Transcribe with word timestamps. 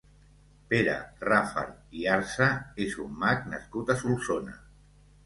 Pere 0.69 0.93
Rafart 1.29 1.93
i 1.99 2.07
Arza 2.13 2.47
és 2.87 2.97
un 3.05 3.13
mag 3.25 3.45
nascut 3.53 3.93
a 3.93 3.97
Solsona. 4.01 4.57